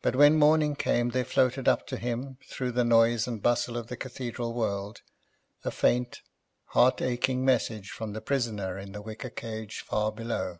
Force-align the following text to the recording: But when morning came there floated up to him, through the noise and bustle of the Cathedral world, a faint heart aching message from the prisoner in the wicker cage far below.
But 0.00 0.16
when 0.16 0.36
morning 0.36 0.74
came 0.74 1.10
there 1.10 1.24
floated 1.24 1.68
up 1.68 1.86
to 1.86 1.96
him, 1.96 2.38
through 2.44 2.72
the 2.72 2.82
noise 2.84 3.28
and 3.28 3.40
bustle 3.40 3.76
of 3.76 3.86
the 3.86 3.96
Cathedral 3.96 4.52
world, 4.52 5.02
a 5.64 5.70
faint 5.70 6.22
heart 6.64 7.00
aching 7.00 7.44
message 7.44 7.90
from 7.90 8.14
the 8.14 8.20
prisoner 8.20 8.76
in 8.76 8.90
the 8.90 9.00
wicker 9.00 9.30
cage 9.30 9.82
far 9.82 10.10
below. 10.10 10.58